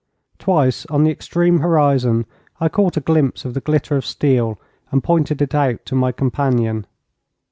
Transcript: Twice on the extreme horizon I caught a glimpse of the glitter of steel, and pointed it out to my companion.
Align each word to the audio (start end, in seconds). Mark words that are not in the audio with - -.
Twice 0.39 0.87
on 0.87 1.03
the 1.03 1.11
extreme 1.11 1.59
horizon 1.59 2.25
I 2.59 2.69
caught 2.69 2.97
a 2.97 3.01
glimpse 3.01 3.45
of 3.45 3.53
the 3.53 3.61
glitter 3.61 3.95
of 3.97 4.03
steel, 4.03 4.59
and 4.91 5.03
pointed 5.03 5.43
it 5.43 5.53
out 5.53 5.85
to 5.85 5.93
my 5.93 6.11
companion. 6.11 6.87